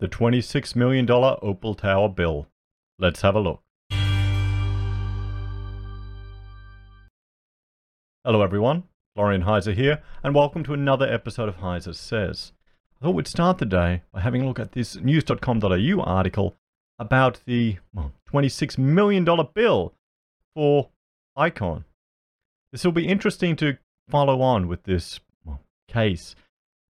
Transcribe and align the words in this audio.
the 0.00 0.08
$26 0.08 0.74
million 0.74 1.06
Opal 1.10 1.74
Tower 1.74 2.08
bill. 2.08 2.48
Let's 2.98 3.20
have 3.20 3.34
a 3.34 3.40
look. 3.40 3.62
Hello, 8.24 8.42
everyone. 8.42 8.84
Florian 9.14 9.42
Heiser 9.42 9.74
here, 9.74 10.02
and 10.22 10.34
welcome 10.34 10.64
to 10.64 10.72
another 10.72 11.06
episode 11.06 11.48
of 11.50 11.56
Heiser 11.56 11.94
Says. 11.94 12.52
I 12.98 13.04
thought 13.04 13.14
we'd 13.14 13.28
start 13.28 13.58
the 13.58 13.66
day 13.66 14.02
by 14.12 14.20
having 14.20 14.42
a 14.42 14.46
look 14.46 14.58
at 14.58 14.72
this 14.72 14.96
news.com.au 14.96 16.00
article 16.00 16.56
about 16.98 17.40
the 17.44 17.76
$26 18.32 18.78
million 18.78 19.26
bill 19.52 19.92
for 20.54 20.88
Icon. 21.36 21.84
This 22.72 22.84
will 22.84 22.92
be 22.92 23.08
interesting 23.08 23.54
to 23.56 23.76
follow 24.08 24.40
on 24.40 24.66
with 24.66 24.84
this 24.84 25.20
case, 25.88 26.34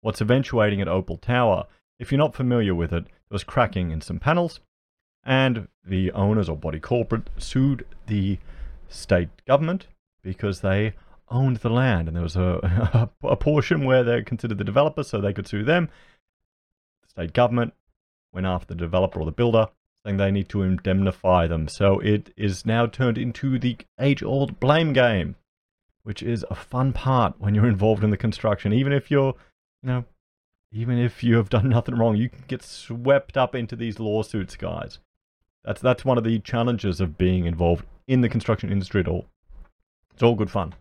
what's 0.00 0.20
eventuating 0.20 0.80
at 0.80 0.88
Opal 0.88 1.16
Tower. 1.16 1.66
If 2.00 2.10
you're 2.10 2.18
not 2.18 2.34
familiar 2.34 2.74
with 2.74 2.94
it, 2.94 3.04
there 3.04 3.12
was 3.30 3.44
cracking 3.44 3.90
in 3.90 4.00
some 4.00 4.18
panels, 4.18 4.60
and 5.22 5.68
the 5.84 6.10
owners 6.12 6.48
or 6.48 6.56
body 6.56 6.80
corporate 6.80 7.28
sued 7.36 7.84
the 8.06 8.38
state 8.88 9.28
government 9.46 9.86
because 10.22 10.62
they 10.62 10.94
owned 11.28 11.58
the 11.58 11.68
land, 11.68 12.08
and 12.08 12.16
there 12.16 12.22
was 12.22 12.36
a, 12.36 13.10
a 13.22 13.36
portion 13.36 13.84
where 13.84 14.02
they're 14.02 14.24
considered 14.24 14.56
the 14.56 14.64
developer, 14.64 15.02
so 15.02 15.20
they 15.20 15.34
could 15.34 15.46
sue 15.46 15.62
them. 15.62 15.90
The 17.02 17.10
state 17.10 17.32
government 17.34 17.74
went 18.32 18.46
after 18.46 18.74
the 18.74 18.80
developer 18.80 19.20
or 19.20 19.26
the 19.26 19.30
builder, 19.30 19.68
saying 20.02 20.16
they 20.16 20.30
need 20.30 20.48
to 20.48 20.62
indemnify 20.62 21.48
them. 21.48 21.68
So 21.68 21.98
it 21.98 22.32
is 22.34 22.64
now 22.64 22.86
turned 22.86 23.18
into 23.18 23.58
the 23.58 23.76
age-old 24.00 24.58
blame 24.58 24.94
game, 24.94 25.36
which 26.02 26.22
is 26.22 26.46
a 26.50 26.54
fun 26.54 26.94
part 26.94 27.34
when 27.38 27.54
you're 27.54 27.68
involved 27.68 28.02
in 28.02 28.10
the 28.10 28.16
construction. 28.16 28.72
Even 28.72 28.94
if 28.94 29.10
you're, 29.10 29.34
you 29.82 29.88
know, 29.88 30.04
even 30.72 30.98
if 30.98 31.22
you 31.22 31.36
have 31.36 31.50
done 31.50 31.68
nothing 31.70 31.96
wrong, 31.96 32.16
you 32.16 32.28
can 32.28 32.44
get 32.46 32.62
swept 32.62 33.36
up 33.36 33.54
into 33.54 33.76
these 33.76 34.00
lawsuits, 34.00 34.56
guys. 34.56 34.98
That's 35.64 35.80
that's 35.80 36.04
one 36.04 36.18
of 36.18 36.24
the 36.24 36.38
challenges 36.38 37.00
of 37.00 37.18
being 37.18 37.44
involved 37.44 37.84
in 38.06 38.22
the 38.22 38.28
construction 38.28 38.72
industry 38.72 39.00
at 39.00 39.08
all. 39.08 39.26
It's 40.12 40.22
all 40.22 40.34
good 40.34 40.50
fun. 40.50 40.74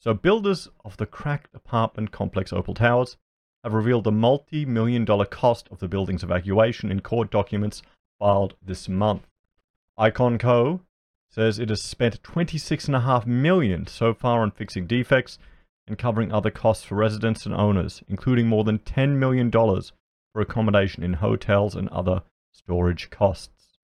So 0.00 0.14
builders 0.14 0.68
of 0.84 0.96
the 0.96 1.06
cracked 1.06 1.54
apartment 1.54 2.10
complex 2.10 2.52
Opal 2.52 2.74
Towers 2.74 3.16
have 3.62 3.74
revealed 3.74 4.04
the 4.04 4.12
multi-million 4.12 5.04
dollar 5.04 5.26
cost 5.26 5.68
of 5.70 5.78
the 5.78 5.88
building's 5.88 6.22
evacuation 6.22 6.90
in 6.90 7.00
court 7.00 7.30
documents 7.30 7.82
filed 8.18 8.54
this 8.62 8.88
month. 8.88 9.26
Icon 9.98 10.38
Co 10.38 10.80
says 11.28 11.58
it 11.58 11.68
has 11.68 11.82
spent 11.82 12.22
26.5 12.22 13.26
million 13.26 13.86
so 13.86 14.14
far 14.14 14.40
on 14.40 14.50
fixing 14.50 14.86
defects 14.86 15.38
and 15.90 15.98
covering 15.98 16.32
other 16.32 16.52
costs 16.52 16.84
for 16.84 16.94
residents 16.94 17.44
and 17.44 17.54
owners, 17.54 18.00
including 18.06 18.46
more 18.46 18.62
than 18.62 18.78
$10 18.78 19.16
million 19.16 19.50
for 19.50 20.40
accommodation 20.40 21.02
in 21.02 21.14
hotels 21.14 21.74
and 21.74 21.88
other 21.88 22.22
storage 22.52 23.10
costs. 23.10 23.78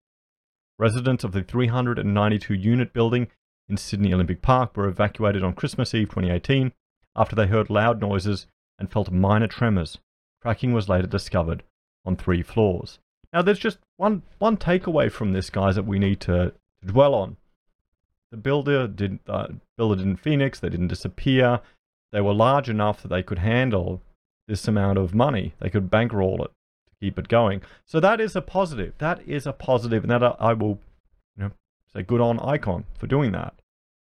Residents 0.80 1.22
of 1.22 1.30
the 1.30 1.44
392 1.44 2.54
unit 2.54 2.92
building 2.92 3.28
in 3.68 3.76
Sydney 3.76 4.12
Olympic 4.12 4.42
Park 4.42 4.76
were 4.76 4.88
evacuated 4.88 5.44
on 5.44 5.52
Christmas 5.52 5.94
Eve 5.94 6.08
2018 6.08 6.72
after 7.14 7.36
they 7.36 7.46
heard 7.46 7.70
loud 7.70 8.00
noises 8.00 8.48
and 8.80 8.90
felt 8.90 9.12
minor 9.12 9.46
tremors. 9.46 9.98
Cracking 10.40 10.72
was 10.72 10.88
later 10.88 11.06
discovered 11.06 11.62
on 12.04 12.16
three 12.16 12.42
floors. 12.42 12.98
Now, 13.32 13.42
there's 13.42 13.60
just 13.60 13.78
one 13.96 14.22
one 14.40 14.56
takeaway 14.56 15.10
from 15.10 15.32
this, 15.32 15.50
guys, 15.50 15.76
that 15.76 15.86
we 15.86 16.00
need 16.00 16.20
to, 16.22 16.52
to 16.80 16.86
dwell 16.86 17.14
on. 17.14 17.36
The 18.32 18.38
builder 18.38 18.88
didn't 18.88 19.20
uh, 19.28 19.48
builder 19.76 20.02
didn't 20.02 20.16
phoenix. 20.16 20.58
They 20.58 20.68
didn't 20.68 20.88
disappear. 20.88 21.60
They 22.12 22.20
were 22.20 22.34
large 22.34 22.68
enough 22.68 23.02
that 23.02 23.08
they 23.08 23.22
could 23.22 23.38
handle 23.38 24.02
this 24.46 24.68
amount 24.68 24.98
of 24.98 25.14
money. 25.14 25.54
They 25.60 25.70
could 25.70 25.90
bankroll 25.90 26.44
it 26.44 26.50
to 26.88 26.94
keep 27.00 27.18
it 27.18 27.28
going. 27.28 27.62
So 27.86 28.00
that 28.00 28.20
is 28.20 28.36
a 28.36 28.42
positive. 28.42 28.94
That 28.98 29.26
is 29.26 29.46
a 29.46 29.52
positive, 29.52 30.04
and 30.04 30.10
that 30.10 30.36
I 30.38 30.52
will, 30.52 30.78
you 31.36 31.44
know, 31.44 31.50
say 31.92 32.02
good 32.02 32.20
on 32.20 32.38
Icon 32.40 32.84
for 32.98 33.06
doing 33.06 33.32
that. 33.32 33.54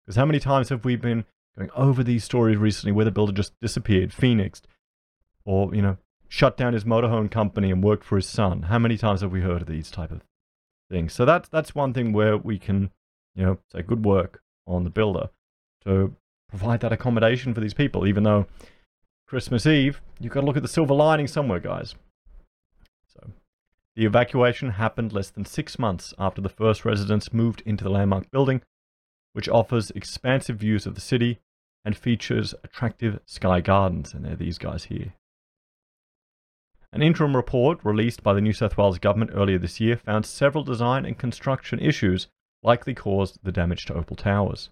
Because 0.06 0.16
how 0.16 0.26
many 0.26 0.40
times 0.40 0.70
have 0.70 0.86
we 0.86 0.96
been 0.96 1.26
going 1.58 1.72
over 1.76 2.04
these 2.04 2.24
stories 2.24 2.58
recently 2.58 2.92
where 2.92 3.06
the 3.06 3.12
builder 3.12 3.34
just 3.34 3.60
disappeared, 3.62 4.14
phoenixed, 4.14 4.68
or 5.44 5.74
you 5.74 5.82
know, 5.82 5.98
shut 6.28 6.58
down 6.58 6.74
his 6.74 6.84
motorhome 6.84 7.32
company 7.32 7.72
and 7.72 7.84
worked 7.84 8.04
for 8.04 8.18
his 8.18 8.28
son. 8.28 8.64
How 8.64 8.80
many 8.80 8.98
times 8.98 9.22
have 9.22 9.32
we 9.32 9.42
heard 9.42 9.62
of 9.62 9.68
these 9.68 9.90
type 9.90 10.12
of 10.12 10.22
things? 10.90 11.14
So 11.14 11.26
that's 11.26 11.50
that's 11.50 11.74
one 11.74 11.94
thing 11.94 12.14
where 12.14 12.38
we 12.38 12.60
can, 12.60 12.92
you 13.36 13.46
know, 13.46 13.58
say 13.72 13.82
good 13.82 14.06
work 14.06 14.42
on 14.66 14.84
the 14.84 14.90
builder 14.90 15.30
to 15.86 16.16
provide 16.50 16.80
that 16.82 16.94
accommodation 16.94 17.54
for 17.54 17.62
these 17.62 17.74
people, 17.74 18.08
even 18.08 18.24
though 18.24 18.48
Christmas 19.28 19.66
Eve, 19.66 20.02
you've 20.20 20.32
got 20.32 20.42
to 20.42 20.46
look 20.46 20.58
at 20.58 20.64
the 20.64 20.70
silver 20.70 20.94
lining 20.94 21.28
somewhere, 21.28 21.60
guys. 21.60 21.96
So 23.08 23.32
the 23.96 24.06
evacuation 24.06 24.72
happened 24.72 25.12
less 25.12 25.30
than 25.30 25.46
six 25.46 25.78
months 25.78 26.14
after 26.18 26.42
the 26.42 26.50
first 26.50 26.86
residents 26.86 27.34
moved 27.34 27.62
into 27.66 27.84
the 27.84 27.90
landmark 27.90 28.32
building, 28.32 28.62
which 29.34 29.50
offers 29.50 29.92
expansive 29.92 30.58
views 30.58 30.86
of 30.86 30.96
the 30.96 31.02
city 31.02 31.40
and 31.84 31.98
features 31.98 32.56
attractive 32.64 33.20
sky 33.26 33.60
gardens. 33.60 34.14
And 34.14 34.24
they're 34.24 34.36
these 34.36 34.58
guys 34.58 34.86
here. 34.86 35.14
An 36.94 37.04
interim 37.04 37.36
report 37.36 37.80
released 37.84 38.24
by 38.24 38.34
the 38.34 38.42
New 38.42 38.54
South 38.54 38.78
Wales 38.78 38.98
government 38.98 39.32
earlier 39.34 39.60
this 39.60 39.82
year 39.82 39.98
found 39.98 40.26
several 40.26 40.64
design 40.64 41.06
and 41.06 41.18
construction 41.18 41.80
issues 41.80 42.28
likely 42.64 42.94
caused 42.94 43.40
the 43.44 43.52
damage 43.52 43.86
to 43.86 43.94
Opal 43.94 44.16
Towers. 44.16 44.70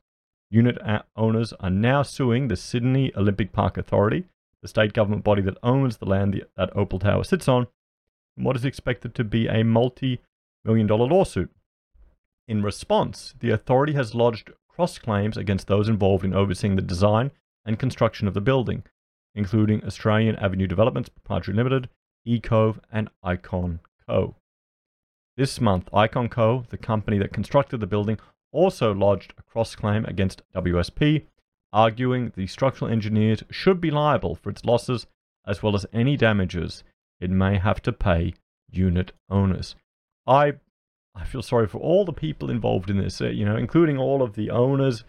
Unit 0.49 0.77
owners 1.15 1.53
are 1.59 1.69
now 1.69 2.01
suing 2.01 2.47
the 2.47 2.55
Sydney 2.55 3.11
Olympic 3.15 3.51
Park 3.51 3.77
Authority, 3.77 4.25
the 4.61 4.67
state 4.67 4.93
government 4.93 5.23
body 5.23 5.41
that 5.41 5.57
owns 5.63 5.97
the 5.97 6.05
land 6.05 6.41
that 6.55 6.75
Opal 6.75 6.99
Tower 6.99 7.23
sits 7.23 7.47
on, 7.47 7.67
in 8.37 8.43
what 8.43 8.55
is 8.55 8.65
expected 8.65 9.15
to 9.15 9.23
be 9.23 9.47
a 9.47 9.63
multi 9.63 10.19
million 10.63 10.87
dollar 10.87 11.07
lawsuit. 11.07 11.49
In 12.47 12.63
response, 12.63 13.33
the 13.39 13.51
authority 13.51 13.93
has 13.93 14.15
lodged 14.15 14.51
cross 14.69 14.97
claims 14.97 15.37
against 15.37 15.67
those 15.67 15.89
involved 15.89 16.23
in 16.23 16.33
overseeing 16.33 16.75
the 16.75 16.81
design 16.81 17.31
and 17.65 17.79
construction 17.79 18.27
of 18.27 18.33
the 18.33 18.41
building, 18.41 18.83
including 19.33 19.83
Australian 19.83 20.35
Avenue 20.35 20.67
Developments 20.67 21.09
Proprietary 21.09 21.55
Limited 21.55 21.89
eCove, 22.27 22.79
and 22.91 23.09
Icon 23.23 23.79
Co. 24.07 24.35
This 25.37 25.59
month, 25.61 25.89
Icon 25.93 26.29
Co., 26.29 26.65
the 26.69 26.77
company 26.77 27.17
that 27.19 27.33
constructed 27.33 27.79
the 27.79 27.87
building, 27.87 28.17
also 28.51 28.93
lodged 28.93 29.33
a 29.37 29.43
cross 29.43 29.75
claim 29.75 30.05
against 30.05 30.41
WSP, 30.53 31.25
arguing 31.73 32.31
the 32.35 32.47
structural 32.47 32.89
engineers 32.89 33.43
should 33.49 33.81
be 33.81 33.91
liable 33.91 34.35
for 34.35 34.49
its 34.49 34.65
losses 34.65 35.07
as 35.45 35.61
well 35.61 35.75
as 35.75 35.85
any 35.93 36.17
damages 36.17 36.83
it 37.19 37.29
may 37.29 37.57
have 37.57 37.81
to 37.83 37.91
pay 37.91 38.33
unit 38.69 39.11
owners. 39.29 39.75
I 40.27 40.53
I 41.15 41.23
feel 41.23 41.41
sorry 41.41 41.67
for 41.67 41.77
all 41.77 42.03
the 42.03 42.11
people 42.11 42.51
involved 42.51 42.89
in 42.89 42.97
this, 42.97 43.21
uh, 43.21 43.27
you 43.27 43.45
know, 43.45 43.55
including 43.55 43.97
all 43.97 44.21
of 44.21 44.33
the 44.33 44.49
owners. 44.49 45.05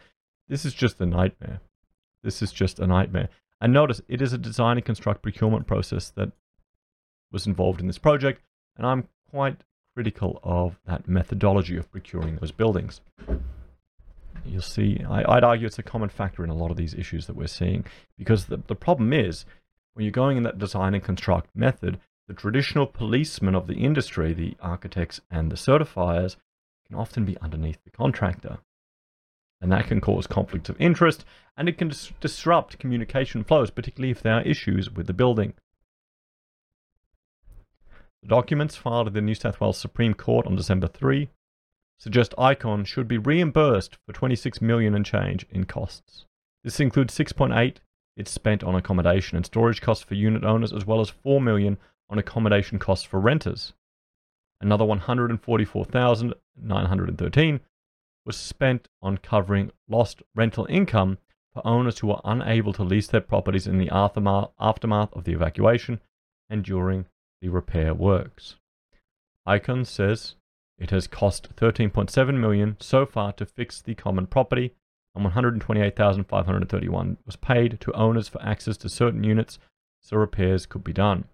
This 0.48 0.64
is 0.64 0.72
just 0.72 1.00
a 1.00 1.06
nightmare. 1.06 1.60
This 2.22 2.42
is 2.42 2.52
just 2.52 2.78
a 2.78 2.86
nightmare. 2.86 3.28
And 3.60 3.72
notice, 3.72 4.00
it 4.06 4.22
is 4.22 4.32
a 4.32 4.38
design 4.38 4.76
and 4.76 4.84
construct 4.84 5.22
procurement 5.22 5.66
process 5.66 6.10
that 6.10 6.30
was 7.32 7.46
involved 7.46 7.80
in 7.80 7.88
this 7.88 7.98
project, 7.98 8.42
and 8.76 8.86
I'm 8.86 9.08
quite 9.30 9.64
critical 9.96 10.38
of 10.42 10.78
that 10.84 11.08
methodology 11.08 11.74
of 11.78 11.90
procuring 11.90 12.36
those 12.36 12.52
buildings. 12.52 13.00
You'll 14.44 14.60
see, 14.60 15.00
I, 15.08 15.34
would 15.34 15.42
argue 15.42 15.66
it's 15.66 15.78
a 15.78 15.82
common 15.82 16.10
factor 16.10 16.44
in 16.44 16.50
a 16.50 16.54
lot 16.54 16.70
of 16.70 16.76
these 16.76 16.92
issues 16.92 17.26
that 17.26 17.34
we're 17.34 17.46
seeing, 17.46 17.86
because 18.18 18.44
the, 18.44 18.58
the 18.66 18.74
problem 18.74 19.14
is, 19.14 19.46
when 19.94 20.04
you're 20.04 20.12
going 20.12 20.36
in 20.36 20.42
that 20.42 20.58
design 20.58 20.94
and 20.94 21.02
construct 21.02 21.48
method, 21.56 21.98
the 22.28 22.34
traditional 22.34 22.86
policemen 22.86 23.54
of 23.54 23.68
the 23.68 23.76
industry, 23.76 24.34
the 24.34 24.54
architects 24.60 25.22
and 25.30 25.50
the 25.50 25.56
certifiers, 25.56 26.36
can 26.86 26.94
often 26.96 27.24
be 27.24 27.38
underneath 27.40 27.82
the 27.82 27.90
contractor. 27.90 28.58
And 29.62 29.72
that 29.72 29.86
can 29.86 30.02
cause 30.02 30.26
conflicts 30.26 30.68
of 30.68 30.78
interest 30.78 31.24
and 31.56 31.70
it 31.70 31.78
can 31.78 31.88
dis- 31.88 32.12
disrupt 32.20 32.78
communication 32.78 33.44
flows, 33.44 33.70
particularly 33.70 34.10
if 34.10 34.22
there 34.22 34.34
are 34.34 34.42
issues 34.42 34.90
with 34.90 35.06
the 35.06 35.14
building. 35.14 35.54
Documents 38.26 38.74
filed 38.74 39.06
at 39.06 39.14
the 39.14 39.20
New 39.20 39.36
South 39.36 39.60
Wales 39.60 39.78
Supreme 39.78 40.12
Court 40.12 40.46
on 40.46 40.56
December 40.56 40.88
3 40.88 41.28
suggest 41.98 42.34
Icon 42.36 42.84
should 42.84 43.06
be 43.06 43.18
reimbursed 43.18 43.98
for 44.04 44.12
26 44.12 44.60
million 44.60 44.94
and 44.94 45.06
change 45.06 45.46
in 45.50 45.64
costs. 45.64 46.26
This 46.64 46.80
includes 46.80 47.16
6.8 47.16 47.76
it's 48.16 48.30
spent 48.30 48.64
on 48.64 48.74
accommodation 48.74 49.36
and 49.36 49.46
storage 49.46 49.80
costs 49.80 50.02
for 50.02 50.14
unit 50.14 50.42
owners 50.42 50.72
as 50.72 50.86
well 50.86 51.00
as 51.00 51.10
4 51.10 51.40
million 51.40 51.78
on 52.10 52.18
accommodation 52.18 52.78
costs 52.78 53.04
for 53.04 53.20
renters. 53.20 53.74
Another 54.60 54.84
144,913 54.84 57.60
was 58.24 58.36
spent 58.36 58.88
on 59.02 59.18
covering 59.18 59.70
lost 59.88 60.22
rental 60.34 60.66
income 60.68 61.18
for 61.52 61.64
owners 61.66 61.98
who 61.98 62.06
were 62.08 62.20
unable 62.24 62.72
to 62.72 62.82
lease 62.82 63.06
their 63.06 63.20
properties 63.20 63.66
in 63.66 63.76
the 63.78 63.90
aftermath 63.90 65.12
of 65.12 65.24
the 65.24 65.32
evacuation 65.32 66.00
and 66.48 66.64
during 66.64 67.04
the 67.40 67.48
repair 67.48 67.94
works. 67.94 68.56
Icon 69.44 69.84
says 69.84 70.34
it 70.78 70.90
has 70.90 71.06
cost 71.06 71.54
13.7 71.56 72.34
million 72.38 72.76
so 72.80 73.06
far 73.06 73.32
to 73.32 73.46
fix 73.46 73.80
the 73.80 73.94
common 73.94 74.26
property 74.26 74.74
and 75.14 75.24
128,531 75.24 77.16
was 77.24 77.36
paid 77.36 77.80
to 77.80 77.92
owners 77.92 78.28
for 78.28 78.42
access 78.42 78.76
to 78.76 78.88
certain 78.88 79.24
units 79.24 79.58
so 80.02 80.16
repairs 80.16 80.66
could 80.66 80.84
be 80.84 80.92
done. 80.92 81.24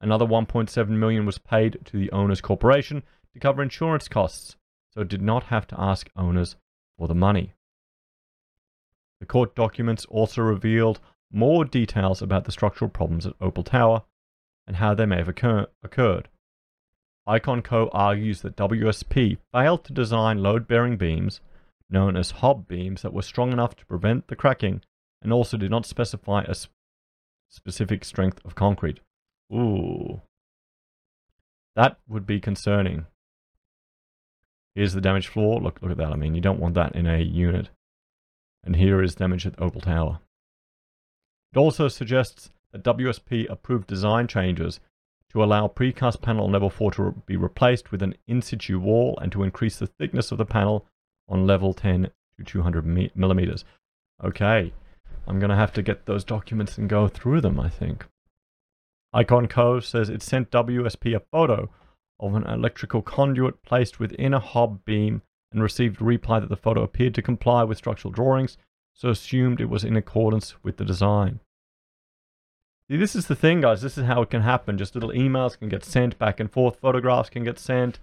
Another 0.00 0.24
1.7 0.24 0.88
million 0.88 1.26
was 1.26 1.38
paid 1.38 1.78
to 1.84 1.98
the 1.98 2.12
owner's 2.12 2.40
corporation 2.40 3.02
to 3.32 3.40
cover 3.40 3.62
insurance 3.62 4.08
costs, 4.08 4.56
so 4.92 5.00
it 5.00 5.08
did 5.08 5.22
not 5.22 5.44
have 5.44 5.66
to 5.66 5.80
ask 5.80 6.08
owners 6.16 6.56
for 6.96 7.08
the 7.08 7.14
money. 7.14 7.52
The 9.20 9.26
court 9.26 9.54
documents 9.54 10.04
also 10.06 10.42
revealed 10.42 11.00
more 11.32 11.64
details 11.64 12.22
about 12.22 12.44
the 12.44 12.52
structural 12.52 12.90
problems 12.90 13.26
at 13.26 13.34
Opal 13.40 13.64
Tower 13.64 14.04
and 14.66 14.76
how 14.76 14.94
they 14.94 15.06
may 15.06 15.16
have 15.16 15.28
occur- 15.28 15.68
occurred. 15.82 16.28
Icon 17.26 17.62
Co 17.62 17.88
argues 17.92 18.42
that 18.42 18.56
WSP 18.56 19.38
failed 19.52 19.84
to 19.84 19.92
design 19.92 20.42
load 20.42 20.68
bearing 20.68 20.96
beams, 20.96 21.40
known 21.90 22.16
as 22.16 22.30
Hob 22.32 22.68
beams, 22.68 23.02
that 23.02 23.12
were 23.12 23.22
strong 23.22 23.52
enough 23.52 23.74
to 23.76 23.86
prevent 23.86 24.28
the 24.28 24.36
cracking 24.36 24.82
and 25.22 25.32
also 25.32 25.56
did 25.56 25.70
not 25.70 25.86
specify 25.86 26.42
a 26.42 26.54
sp- 26.54 26.70
specific 27.48 28.04
strength 28.04 28.40
of 28.44 28.54
concrete. 28.54 29.00
Ooh. 29.52 30.22
That 31.74 31.98
would 32.08 32.26
be 32.26 32.40
concerning. 32.40 33.06
Here's 34.74 34.92
the 34.92 35.00
damaged 35.00 35.28
floor. 35.28 35.60
Look, 35.60 35.80
look 35.82 35.90
at 35.90 35.96
that. 35.96 36.12
I 36.12 36.16
mean, 36.16 36.34
you 36.34 36.40
don't 36.40 36.60
want 36.60 36.74
that 36.74 36.94
in 36.94 37.06
a 37.06 37.18
unit. 37.18 37.70
And 38.62 38.76
here 38.76 39.02
is 39.02 39.14
damage 39.14 39.46
at 39.46 39.56
the 39.56 39.64
Opal 39.64 39.80
Tower. 39.80 40.20
It 41.52 41.58
also 41.58 41.88
suggests 41.88 42.50
WSP 42.82 43.48
approved 43.50 43.86
design 43.86 44.26
changes 44.26 44.80
to 45.32 45.42
allow 45.42 45.68
precast 45.68 46.22
panel 46.22 46.50
level 46.50 46.70
4 46.70 46.92
to 46.92 47.14
be 47.26 47.36
replaced 47.36 47.90
with 47.90 48.02
an 48.02 48.14
in-situ 48.26 48.78
wall 48.78 49.18
and 49.20 49.30
to 49.32 49.42
increase 49.42 49.78
the 49.78 49.86
thickness 49.86 50.32
of 50.32 50.38
the 50.38 50.46
panel 50.46 50.86
on 51.28 51.46
level 51.46 51.74
10 51.74 52.10
to 52.38 52.44
200 52.44 53.12
millimeters. 53.16 53.64
Okay, 54.22 54.72
I'm 55.26 55.38
going 55.38 55.50
to 55.50 55.56
have 55.56 55.72
to 55.74 55.82
get 55.82 56.06
those 56.06 56.24
documents 56.24 56.78
and 56.78 56.88
go 56.88 57.08
through 57.08 57.40
them, 57.40 57.58
I 57.58 57.68
think. 57.68 58.06
Icon 59.12 59.48
Co 59.48 59.80
says 59.80 60.08
it 60.08 60.22
sent 60.22 60.50
WSP 60.50 61.16
a 61.16 61.20
photo 61.20 61.70
of 62.20 62.34
an 62.34 62.46
electrical 62.46 63.02
conduit 63.02 63.62
placed 63.62 63.98
within 63.98 64.32
a 64.32 64.40
hob 64.40 64.84
beam 64.84 65.22
and 65.52 65.62
received 65.62 66.00
a 66.00 66.04
reply 66.04 66.40
that 66.40 66.48
the 66.48 66.56
photo 66.56 66.82
appeared 66.82 67.14
to 67.14 67.22
comply 67.22 67.64
with 67.64 67.78
structural 67.78 68.12
drawings, 68.12 68.56
so 68.94 69.10
assumed 69.10 69.60
it 69.60 69.68
was 69.68 69.84
in 69.84 69.96
accordance 69.96 70.62
with 70.62 70.76
the 70.76 70.84
design. 70.84 71.40
See, 72.88 72.96
this 72.96 73.16
is 73.16 73.26
the 73.26 73.34
thing, 73.34 73.60
guys. 73.60 73.82
This 73.82 73.98
is 73.98 74.04
how 74.04 74.22
it 74.22 74.30
can 74.30 74.42
happen. 74.42 74.78
Just 74.78 74.94
little 74.94 75.10
emails 75.10 75.58
can 75.58 75.68
get 75.68 75.84
sent 75.84 76.18
back 76.18 76.38
and 76.38 76.50
forth, 76.50 76.78
photographs 76.78 77.30
can 77.30 77.42
get 77.42 77.58
sent, 77.58 77.98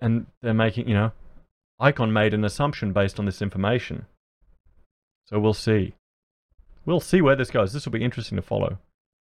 and 0.00 0.26
they're 0.42 0.52
making, 0.52 0.88
you 0.88 0.94
know, 0.94 1.12
Icon 1.78 2.12
made 2.12 2.34
an 2.34 2.44
assumption 2.44 2.92
based 2.92 3.18
on 3.18 3.24
this 3.24 3.40
information. 3.40 4.06
So 5.26 5.38
we'll 5.38 5.54
see. 5.54 5.94
We'll 6.84 7.00
see 7.00 7.22
where 7.22 7.36
this 7.36 7.50
goes. 7.50 7.72
This 7.72 7.84
will 7.84 7.92
be 7.92 8.04
interesting 8.04 8.36
to 8.36 8.42
follow. 8.42 8.78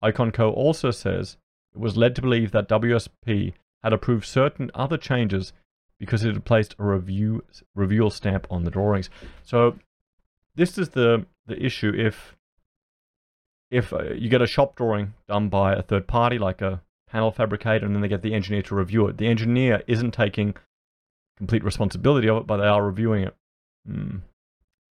Icon 0.02 0.32
Co. 0.32 0.52
also 0.52 0.92
says 0.92 1.38
it 1.74 1.80
was 1.80 1.98
led 1.98 2.16
to 2.16 2.22
believe 2.22 2.52
that 2.52 2.68
WSP 2.68 3.54
had 3.84 3.94
approved 3.94 4.26
certain 4.26 4.72
other 4.74 4.98
changes 4.98 5.54
because 6.00 6.24
it 6.24 6.34
had 6.34 6.46
placed 6.46 6.76
a 6.78 6.84
review 6.84 7.44
review 7.74 8.10
stamp 8.10 8.48
on 8.50 8.64
the 8.64 8.72
drawings. 8.72 9.10
So 9.44 9.78
this 10.56 10.78
is 10.78 10.90
the 10.90 11.26
the 11.46 11.64
issue 11.64 11.94
if 11.96 12.36
if 13.72 13.94
uh, 13.94 14.14
you 14.14 14.30
get 14.30 14.42
a 14.42 14.48
shop 14.48 14.76
drawing 14.76 15.14
done 15.28 15.50
by 15.50 15.74
a 15.74 15.82
third 15.82 16.08
party 16.08 16.38
like 16.38 16.62
a 16.62 16.82
panel 17.10 17.32
fabricator 17.32 17.86
and 17.86 17.96
then 17.96 18.02
they 18.02 18.08
get 18.08 18.22
the 18.22 18.34
engineer 18.34 18.62
to 18.64 18.76
review 18.76 19.08
it. 19.08 19.18
The 19.18 19.28
engineer 19.28 19.84
isn't 19.88 20.12
taking 20.12 20.56
complete 21.38 21.64
responsibility 21.64 22.30
of 22.30 22.38
it 22.38 22.48
but 22.48 22.58
they 22.58 22.68
are 22.68 22.86
reviewing 22.86 23.24
it. 23.24 23.36
Hmm. 23.88 24.18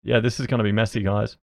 yeah 0.04 0.20
this 0.20 0.40
is 0.40 0.48
going 0.48 0.60
to 0.60 0.64
be 0.64 0.72
messy 0.72 1.02
guys. 1.02 1.38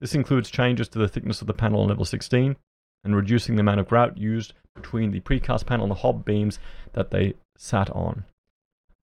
This 0.00 0.14
includes 0.14 0.50
changes 0.50 0.88
to 0.90 0.98
the 0.98 1.08
thickness 1.08 1.40
of 1.40 1.46
the 1.46 1.54
panel 1.54 1.80
on 1.80 1.88
level 1.88 2.04
16 2.04 2.56
and 3.04 3.16
reducing 3.16 3.56
the 3.56 3.60
amount 3.60 3.80
of 3.80 3.88
grout 3.88 4.16
used 4.18 4.54
between 4.74 5.10
the 5.10 5.20
precast 5.20 5.66
panel 5.66 5.84
and 5.84 5.90
the 5.90 6.00
hob 6.00 6.24
beams 6.24 6.58
that 6.92 7.10
they 7.10 7.34
sat 7.56 7.90
on. 7.90 8.24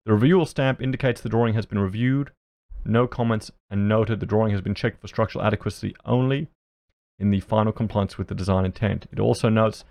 The 0.06 0.14
review 0.14 0.44
stamp 0.44 0.80
indicates 0.80 1.20
the 1.20 1.28
drawing 1.28 1.54
has 1.54 1.66
been 1.66 1.78
reviewed 1.78 2.30
no 2.84 3.06
comments 3.06 3.50
and 3.70 3.88
noted. 3.88 4.20
The 4.20 4.26
drawing 4.26 4.52
has 4.52 4.60
been 4.60 4.74
checked 4.74 5.00
for 5.00 5.08
structural 5.08 5.44
adequacy 5.44 5.94
only 6.04 6.48
in 7.18 7.30
the 7.30 7.40
final 7.40 7.72
compliance 7.72 8.16
with 8.16 8.28
the 8.28 8.34
design 8.34 8.64
intent. 8.64 9.06
It 9.12 9.20
also 9.20 9.48
notes 9.48 9.84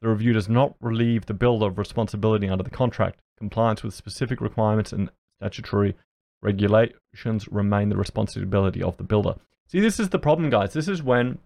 the 0.00 0.08
review 0.08 0.32
does 0.32 0.48
not 0.48 0.74
relieve 0.80 1.26
the 1.26 1.34
builder 1.34 1.66
of 1.66 1.78
responsibility 1.78 2.48
under 2.48 2.64
the 2.64 2.70
contract. 2.70 3.20
Compliance 3.38 3.82
with 3.82 3.94
specific 3.94 4.40
requirements 4.40 4.92
and 4.92 5.10
statutory 5.40 5.94
regulations 6.42 7.48
remain 7.48 7.88
the 7.88 7.96
responsibility 7.96 8.82
of 8.82 8.96
the 8.96 9.04
builder. 9.04 9.36
See, 9.68 9.80
this 9.80 10.00
is 10.00 10.08
the 10.08 10.18
problem, 10.18 10.50
guys. 10.50 10.72
This 10.72 10.88
is 10.88 11.02
when 11.02 11.38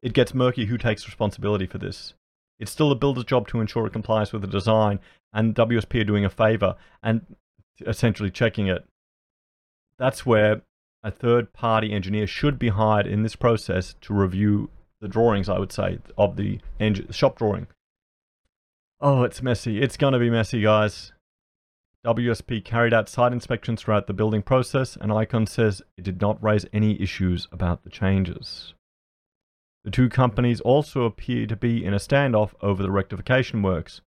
it 0.00 0.12
gets 0.12 0.34
murky 0.34 0.66
who 0.66 0.78
takes 0.78 1.06
responsibility 1.06 1.66
for 1.66 1.78
this. 1.78 2.14
It's 2.58 2.70
still 2.70 2.88
the 2.88 2.94
builder's 2.94 3.24
job 3.24 3.48
to 3.48 3.60
ensure 3.60 3.86
it 3.86 3.92
complies 3.92 4.32
with 4.32 4.42
the 4.42 4.48
design, 4.48 5.00
and 5.32 5.54
WSP 5.54 6.00
are 6.00 6.04
doing 6.04 6.24
a 6.24 6.30
favor 6.30 6.76
and 7.02 7.26
essentially 7.86 8.30
checking 8.30 8.68
it. 8.68 8.84
That's 9.98 10.24
where 10.24 10.62
a 11.02 11.10
third 11.10 11.52
party 11.52 11.92
engineer 11.92 12.26
should 12.26 12.58
be 12.58 12.68
hired 12.68 13.06
in 13.06 13.22
this 13.22 13.36
process 13.36 13.94
to 14.02 14.14
review 14.14 14.70
the 15.00 15.08
drawings, 15.08 15.48
I 15.48 15.58
would 15.58 15.72
say, 15.72 15.98
of 16.16 16.36
the 16.36 16.60
shop 17.10 17.38
drawing. 17.38 17.66
Oh, 19.00 19.24
it's 19.24 19.42
messy. 19.42 19.82
It's 19.82 19.96
going 19.96 20.12
to 20.12 20.18
be 20.20 20.30
messy, 20.30 20.62
guys. 20.62 21.12
WSP 22.06 22.64
carried 22.64 22.94
out 22.94 23.08
site 23.08 23.32
inspections 23.32 23.82
throughout 23.82 24.06
the 24.06 24.12
building 24.12 24.42
process, 24.42 24.96
and 25.00 25.12
Icon 25.12 25.46
says 25.46 25.82
it 25.96 26.04
did 26.04 26.20
not 26.20 26.42
raise 26.42 26.66
any 26.72 27.00
issues 27.00 27.48
about 27.50 27.84
the 27.84 27.90
changes. 27.90 28.74
The 29.84 29.90
two 29.90 30.08
companies 30.08 30.60
also 30.60 31.04
appear 31.04 31.46
to 31.46 31.56
be 31.56 31.84
in 31.84 31.94
a 31.94 31.98
standoff 31.98 32.54
over 32.60 32.82
the 32.82 32.92
rectification 32.92 33.62
works, 33.62 34.00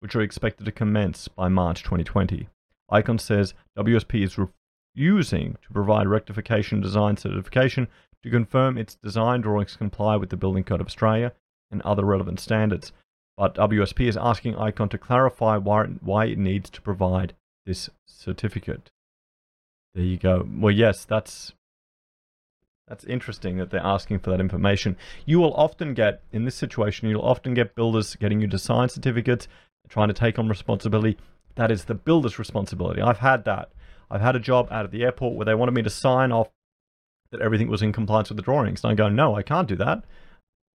which 0.00 0.16
are 0.16 0.22
expected 0.22 0.64
to 0.64 0.72
commence 0.72 1.28
by 1.28 1.48
March 1.48 1.82
2020. 1.82 2.48
Icon 2.90 3.18
says 3.18 3.52
WSP 3.78 4.24
is 4.24 4.38
using 5.00 5.56
to 5.62 5.72
provide 5.72 6.06
rectification 6.06 6.80
design 6.80 7.16
certification 7.16 7.88
to 8.22 8.30
confirm 8.30 8.76
its 8.76 8.94
design 8.94 9.40
drawings 9.40 9.76
comply 9.76 10.16
with 10.16 10.28
the 10.28 10.36
Building 10.36 10.62
Code 10.62 10.80
of 10.80 10.86
Australia 10.86 11.32
and 11.70 11.80
other 11.82 12.04
relevant 12.04 12.38
standards. 12.38 12.92
But 13.36 13.54
WSP 13.54 14.06
is 14.06 14.16
asking 14.16 14.56
ICON 14.56 14.90
to 14.90 14.98
clarify 14.98 15.56
why, 15.56 15.86
why 15.86 16.26
it 16.26 16.38
needs 16.38 16.68
to 16.70 16.82
provide 16.82 17.34
this 17.64 17.88
certificate. 18.06 18.90
There 19.94 20.04
you 20.04 20.18
go. 20.18 20.46
Well, 20.46 20.72
yes, 20.72 21.04
that's 21.04 21.54
that's 22.86 23.04
interesting 23.04 23.56
that 23.58 23.70
they're 23.70 23.86
asking 23.86 24.18
for 24.18 24.30
that 24.30 24.40
information. 24.40 24.96
You 25.24 25.38
will 25.38 25.54
often 25.54 25.94
get, 25.94 26.22
in 26.32 26.44
this 26.44 26.56
situation, 26.56 27.08
you'll 27.08 27.22
often 27.22 27.54
get 27.54 27.76
builders 27.76 28.16
getting 28.16 28.40
you 28.40 28.48
to 28.48 28.58
sign 28.58 28.88
certificates, 28.88 29.46
trying 29.88 30.08
to 30.08 30.14
take 30.14 30.40
on 30.40 30.48
responsibility. 30.48 31.16
That 31.54 31.70
is 31.70 31.84
the 31.84 31.94
builder's 31.94 32.38
responsibility. 32.38 33.00
I've 33.00 33.18
had 33.18 33.44
that. 33.44 33.70
I've 34.10 34.20
had 34.20 34.36
a 34.36 34.40
job 34.40 34.68
out 34.70 34.84
at 34.84 34.90
the 34.90 35.04
airport 35.04 35.34
where 35.34 35.44
they 35.44 35.54
wanted 35.54 35.74
me 35.74 35.82
to 35.82 35.90
sign 35.90 36.32
off 36.32 36.48
that 37.30 37.40
everything 37.40 37.68
was 37.68 37.82
in 37.82 37.92
compliance 37.92 38.28
with 38.28 38.36
the 38.36 38.42
drawings. 38.42 38.82
And 38.82 38.90
I 38.90 38.94
go, 38.94 39.08
no, 39.08 39.36
I 39.36 39.42
can't 39.42 39.68
do 39.68 39.76
that. 39.76 40.04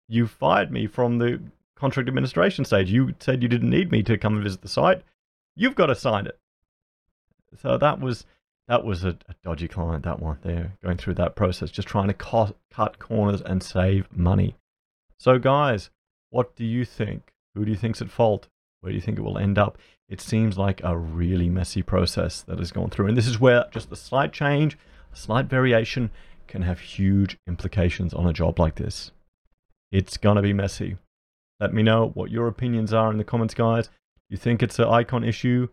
You 0.08 0.27
fired 0.27 0.72
me 0.72 0.88
from 0.88 1.18
the 1.18 1.42
contract 1.75 2.08
administration 2.08 2.63
stage. 2.63 2.89
You 2.89 3.13
said 3.20 3.44
you 3.44 3.50
didn't 3.50 3.70
need 3.70 3.92
me 3.92 4.04
to 4.04 4.18
come 4.18 4.36
and 4.36 4.44
visit 4.44 4.62
the 4.62 4.70
site. 4.70 5.01
You've 5.56 5.75
got 5.75 5.88
to 5.88 5.96
sign 5.96 6.27
it. 6.27 6.39
So 7.62 7.77
that 7.77 8.00
was 8.00 8.25
that 8.68 8.84
was 8.84 9.04
a, 9.04 9.18
a 9.30 9.36
dodgy 9.44 9.68
client. 9.68 10.04
That 10.04 10.22
one 10.22 10.39
there, 10.42 10.74
going 10.84 10.98
through 10.98 11.15
that 11.15 11.36
process, 11.36 11.72
just 11.72 11.88
trying 11.88 12.08
to 12.08 12.13
cut 12.13 13.00
corners 13.00 13.42
and 13.42 13.62
save 13.62 14.08
money. 14.15 14.56
So 15.18 15.39
guys, 15.39 15.89
what 16.30 16.56
do 16.56 16.65
you 16.65 16.86
think? 16.86 17.34
Who 17.54 17.65
do 17.65 17.72
you 17.72 17.77
think's 17.77 18.01
at 18.01 18.10
fault? 18.10 18.48
Where 18.86 18.92
do 18.92 18.98
you 18.98 19.01
think 19.01 19.18
it 19.18 19.24
will 19.24 19.39
end 19.39 19.58
up? 19.58 19.80
It 20.10 20.22
seems 20.22 20.60
like 20.60 20.80
a 20.84 20.96
really 20.96 21.50
messy 21.50 21.82
process 21.82 22.44
that 22.44 22.60
has 22.60 22.72
gone 22.72 22.92
through. 22.92 23.08
And 23.08 23.18
this 23.18 23.25
is 23.25 23.39
where 23.39 23.65
just 23.72 23.92
a 23.92 23.96
slight 23.96 24.32
change, 24.32 24.77
a 25.12 25.15
slight 25.15 25.48
variation 25.48 26.12
can 26.48 26.62
have 26.62 26.80
huge 26.80 27.36
implications 27.48 28.13
on 28.13 28.27
a 28.27 28.32
job 28.32 28.60
like 28.60 28.75
this. 28.75 29.12
It's 29.92 30.18
going 30.18 30.36
to 30.36 30.44
be 30.44 30.54
messy. 30.54 30.98
Let 31.60 31.74
me 31.74 31.82
know 31.82 32.12
what 32.13 32.30
your 32.30 32.46
opinions 32.48 32.94
are 32.94 33.10
in 33.10 33.18
the 33.18 33.24
comments, 33.24 33.56
guys. 33.56 33.89
You 34.30 34.38
think 34.38 34.62
it's 34.62 34.77
an 34.77 34.86
icon 34.86 35.24
issue? 35.24 35.70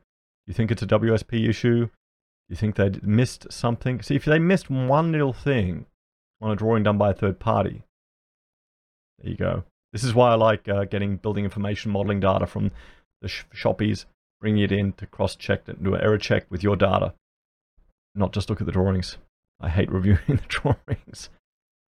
You 0.46 0.54
think 0.54 0.70
it's 0.70 0.82
a 0.82 0.86
WSP 0.86 1.46
issue? 1.46 1.90
You 2.48 2.56
think 2.56 2.76
they 2.76 2.92
missed 3.02 3.52
something? 3.52 4.00
See, 4.00 4.16
if 4.16 4.24
they 4.24 4.38
missed 4.38 4.70
one 4.70 5.12
little 5.12 5.34
thing 5.34 5.84
on 6.40 6.50
a 6.50 6.56
drawing 6.56 6.84
done 6.84 6.96
by 6.96 7.10
a 7.10 7.14
third 7.14 7.38
party, 7.38 7.82
there 9.18 9.32
you 9.32 9.36
go. 9.36 9.64
This 9.92 10.02
is 10.02 10.14
why 10.14 10.30
I 10.30 10.36
like 10.36 10.66
uh, 10.66 10.86
getting 10.86 11.16
building 11.16 11.44
information 11.44 11.92
modeling 11.92 12.20
data 12.20 12.46
from 12.46 12.70
the 13.22 13.28
sh- 13.28 13.44
shoppies, 13.54 14.04
bringing 14.40 14.62
it 14.62 14.72
in 14.72 14.92
to 14.94 15.06
cross 15.06 15.36
check 15.36 15.66
and 15.68 15.82
do 15.82 15.94
an 15.94 16.02
error 16.02 16.18
check 16.18 16.46
with 16.50 16.62
your 16.62 16.76
data, 16.76 17.14
not 18.14 18.32
just 18.32 18.50
look 18.50 18.60
at 18.60 18.66
the 18.66 18.72
drawings. 18.72 19.16
I 19.60 19.68
hate 19.68 19.90
reviewing 19.90 20.20
the 20.28 20.40
drawings. 20.48 21.30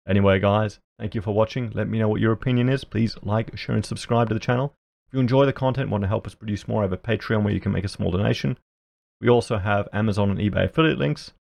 Anyway, 0.08 0.40
guys, 0.40 0.80
thank 0.99 1.14
you 1.14 1.20
for 1.20 1.35
watching. 1.35 1.70
Let 1.75 1.88
me 1.88 1.99
know 1.99 2.08
what 2.08 2.20
your 2.20 2.32
opinion 2.32 2.68
is. 2.68 2.85
Please 2.85 3.16
like, 3.23 3.56
share, 3.56 3.75
and 3.75 3.85
subscribe 3.85 4.28
to 4.28 4.35
the 4.35 4.40
channel. 4.40 4.75
If 5.06 5.14
you 5.14 5.20
enjoy 5.20 5.44
the 5.44 5.52
content 5.52 5.90
want 5.90 6.02
to 6.02 6.08
help 6.08 6.26
us 6.26 6.35
produce 6.35 6.66
more, 6.66 6.82
I 6.82 6.85
have 6.85 6.92
a 6.92 6.97
Patreon 6.97 7.42
where 7.44 7.52
you 7.52 7.61
can 7.61 7.73
make 7.73 7.85
a 7.85 7.88
small 7.88 8.11
donation. 8.11 8.58
We 9.20 9.28
also 9.28 9.58
have 9.58 9.88
Amazon 9.92 10.30
and 10.30 10.38
eBay 10.38 10.64
affiliate 10.64 10.99
links 10.99 11.32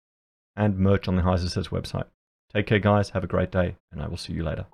and 0.57 0.79
merch 0.79 1.07
on 1.09 1.17
the 1.17 1.23
Heiser 1.23 1.49
Says 1.51 1.69
website. 1.69 2.07
Take 2.53 2.67
care, 2.67 2.79
guys. 2.79 3.11
Have 3.11 3.25
a 3.25 3.29
great 3.29 3.51
day, 3.51 3.77
and 3.93 4.01
I 4.01 4.09
will 4.09 4.17
see 4.17 4.33
you 4.33 4.43
later. 4.43 4.67